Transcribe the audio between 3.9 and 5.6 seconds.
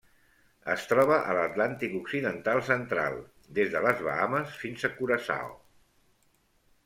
Bahames fins a Curaçao.